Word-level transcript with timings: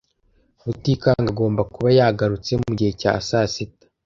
Rutikanga 0.63 1.27
agomba 1.33 1.61
kuba 1.73 1.89
yagarutse 1.99 2.51
mugihe 2.61 2.91
cya 3.01 3.13
sasita. 3.27 3.85